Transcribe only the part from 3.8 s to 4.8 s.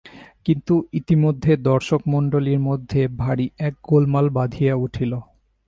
গোলমাল বাধিয়া